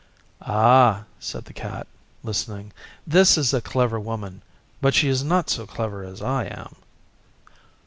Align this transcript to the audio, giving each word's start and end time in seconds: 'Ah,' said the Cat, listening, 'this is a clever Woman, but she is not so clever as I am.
'Ah,' 0.41 1.03
said 1.19 1.45
the 1.45 1.53
Cat, 1.53 1.85
listening, 2.23 2.73
'this 3.05 3.37
is 3.37 3.53
a 3.53 3.61
clever 3.61 3.99
Woman, 3.99 4.41
but 4.81 4.95
she 4.95 5.09
is 5.09 5.23
not 5.23 5.47
so 5.47 5.67
clever 5.67 6.03
as 6.03 6.23
I 6.23 6.45
am. 6.45 6.75